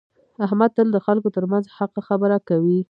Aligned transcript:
احمد 0.45 0.69
تل 0.77 0.87
د 0.93 0.97
خلکو 1.05 1.29
ترمنځ 1.35 1.63
حقه 1.77 2.01
خبره 2.07 2.37
کوي. 2.47 2.79